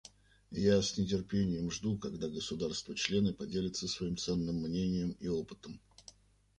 Я 0.49 0.81
с 0.81 0.97
нетерпением 0.97 1.69
жду, 1.69 1.95
когда 1.95 2.27
государства-члены 2.27 3.33
поделятся 3.35 3.87
своим 3.87 4.17
ценным 4.17 4.55
мнением 4.55 5.11
и 5.19 5.27
опытом. 5.27 5.79